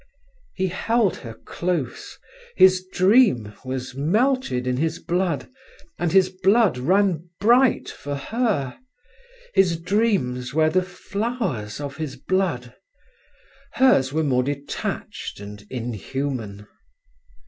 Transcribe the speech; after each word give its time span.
He 0.55 0.65
held 0.69 1.17
her 1.17 1.35
close. 1.35 2.17
His 2.55 2.83
dream 2.91 3.53
was 3.63 3.93
melted 3.93 4.65
in 4.65 4.77
his 4.77 4.97
blood, 4.97 5.47
and 5.99 6.11
his 6.11 6.29
blood 6.29 6.79
ran 6.79 7.29
bright 7.39 7.87
for 7.87 8.15
her. 8.15 8.79
His 9.53 9.79
dreams 9.79 10.55
were 10.55 10.71
the 10.71 10.81
flowers 10.81 11.79
of 11.79 11.97
his 11.97 12.15
blood. 12.15 12.73
Hers 13.73 14.11
were 14.11 14.23
more 14.23 14.41
detached 14.41 15.39
and 15.39 15.67
inhuman. 15.69 16.65